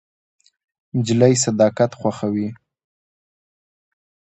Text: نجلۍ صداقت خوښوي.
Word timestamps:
نجلۍ 0.97 1.33
صداقت 1.43 1.91
خوښوي. 1.99 2.47